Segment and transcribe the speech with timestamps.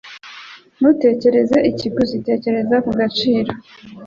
[0.79, 2.15] Ntutekereze ikiguzi.
[2.27, 3.49] Tekereza ku gaciro.